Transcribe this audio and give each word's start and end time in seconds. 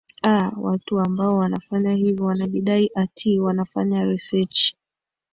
a 0.23 0.51
watu 0.57 0.99
ambao 0.99 1.37
wanafanya 1.37 1.93
hivyo 1.93 2.25
wanajidai 2.25 2.91
ati 2.95 3.39
wanafanya 3.39 4.03
researchi 4.03 4.77